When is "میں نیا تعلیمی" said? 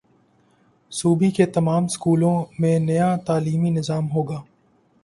2.59-3.69